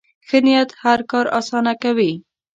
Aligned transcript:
ښه 0.27 0.37
نیت 0.45 0.69
هر 0.83 0.99
کار 1.11 1.25
اسانه 1.39 1.73
کوي. 1.83 2.11